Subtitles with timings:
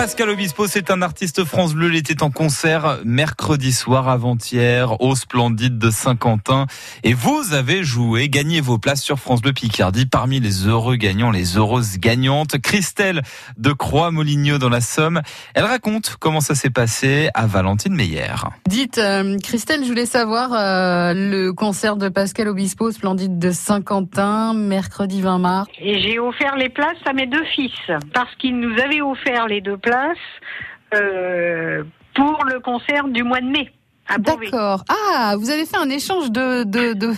[0.00, 1.88] Pascal Obispo, c'est un artiste France Bleu.
[1.88, 6.64] Il était en concert mercredi soir avant-hier au Splendide de Saint-Quentin.
[7.04, 11.30] Et vous avez joué, gagné vos places sur France Bleu Picardie parmi les heureux gagnants,
[11.30, 12.56] les heureuses gagnantes.
[12.62, 13.20] Christelle
[13.58, 15.20] de Croix-Moligno dans la Somme.
[15.52, 18.36] Elle raconte comment ça s'est passé à Valentine Meyer.
[18.66, 23.50] Dites, euh, Christelle, je voulais savoir euh, le concert de Pascal Obispo au Splendide de
[23.50, 25.68] Saint-Quentin, mercredi 20 mars.
[25.78, 27.70] Et j'ai offert les places à mes deux fils
[28.14, 29.89] parce qu'ils nous avaient offert les deux places
[30.94, 33.70] euh, pour le concert du mois de mai.
[34.08, 34.46] à Beauvais.
[34.50, 34.84] D'accord.
[34.88, 36.64] Ah, vous avez fait un échange de...
[36.64, 37.12] de, de...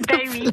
[0.08, 0.48] Ben oui.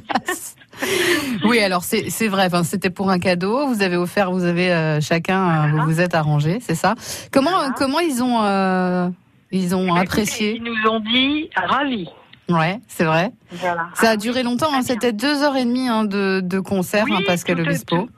[1.44, 2.46] oui, alors c'est vrai.
[2.46, 3.66] Enfin, c'était pour un cadeau.
[3.68, 6.94] Vous avez offert, vous avez euh, chacun, euh, vous vous êtes arrangé, c'est ça.
[7.32, 7.74] Comment Voilà.
[7.76, 9.10] comment ils ont euh,
[9.52, 12.08] ils ont Ben, apprécié Ils nous ont dit ravis.
[12.48, 13.32] Ouais, c'est vrai.
[13.54, 13.88] Voilà.
[13.96, 14.72] Ça a Ah duré oui, longtemps.
[14.72, 17.98] Hein, c'était deux heures et demie hein, de de concert, Oui, hein, Pascal Obispo.
[17.98, 18.10] tout-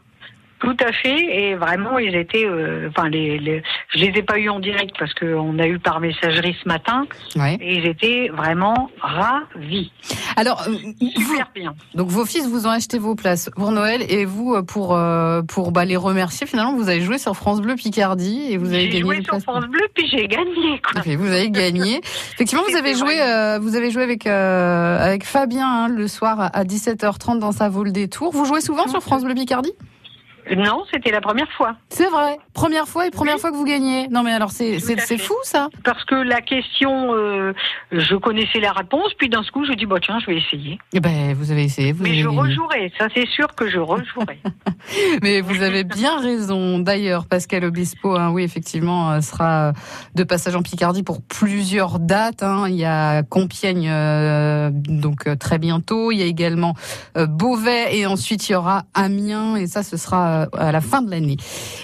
[0.61, 4.37] Tout à fait, et vraiment ils étaient, euh, enfin les, les, je les ai pas
[4.37, 7.57] eu en direct parce qu'on a eu par messagerie ce matin, Ouais.
[7.59, 9.91] et ils étaient vraiment ravis,
[10.35, 11.73] Alors, euh, vous- super bien.
[11.95, 15.41] donc vos fils vous ont acheté vos places pour Noël et vous euh, pour euh,
[15.41, 16.45] pour bah, les remercier.
[16.45, 19.23] Finalement, vous avez joué sur France Bleu Picardie et vous avez J'ai gagné joué des
[19.25, 19.39] sur.
[19.39, 21.01] France Bleu puis j'ai gagné quoi.
[21.17, 21.97] Vous avez gagné.
[22.33, 26.63] Effectivement, vous avez joué, euh, vous avez joué avec avec Fabien hein, le soir à
[26.63, 28.31] 17h30 dans sa vol des tours.
[28.31, 29.73] Vous jouez souvent sur France Bleu Picardie?
[30.55, 31.75] Non, c'était la première fois.
[32.01, 32.39] C'est vrai.
[32.53, 33.41] Première fois et première Oui.
[33.41, 34.07] fois que vous gagnez.
[34.09, 34.79] Non mais alors c'est
[35.19, 35.69] fou ça.
[35.83, 37.53] Parce que la question, euh,
[37.91, 40.79] je connaissais la réponse, puis d'un coup, je dis, bah tiens, je vais essayer.
[40.93, 42.39] Eh ben vous avez essayé, vous Mais avez je gagné.
[42.39, 44.39] rejouerai, ça c'est sûr que je rejouerai.
[45.21, 46.79] Mais vous avez bien raison.
[46.79, 49.73] D'ailleurs, Pascal Obispo, hein, oui, effectivement, euh, sera
[50.15, 52.41] de passage en Picardie pour plusieurs dates.
[52.41, 52.65] hein.
[52.67, 56.11] Il y a Compiègne, euh, donc très bientôt.
[56.11, 56.73] Il y a également
[57.17, 61.01] euh, Beauvais et ensuite il y aura Amiens et ça, ce sera à la fin
[61.03, 61.37] de l'année.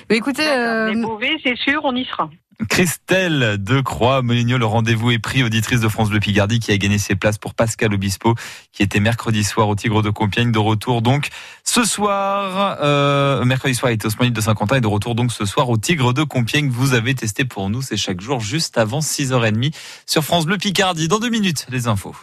[0.10, 2.30] Mais écoutez, euh, Mais Beauvais, c'est sûr, on y sera.
[2.70, 6.98] Christelle de Croix-Moligno, le rendez-vous est pris, auditrice de France Bleu Picardie, qui a gagné
[6.98, 8.34] ses places pour Pascal Obispo,
[8.72, 11.30] qui était mercredi soir au Tigre de Compiègne, de retour donc
[11.64, 15.32] ce soir, euh, mercredi soir il était au Splendide de Saint-Quentin et de retour donc
[15.32, 16.70] ce soir au Tigre de Compiègne.
[16.70, 19.76] Vous avez testé pour nous, c'est chaque jour juste avant 6h30
[20.08, 21.08] sur France Bleu Picardie.
[21.08, 22.16] Dans deux minutes, les infos.